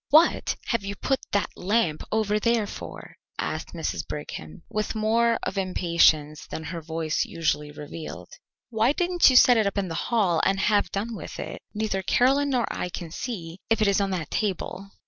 [0.09, 4.01] "What have you put that lamp over there for?" asked Mrs.
[4.07, 8.29] Brigham, with more of impatience than her voice usually revealed.
[8.71, 11.61] "Why didn't you set it in the hall and have done with it?
[11.75, 14.89] Neither Caroline nor I can see if it is on that table."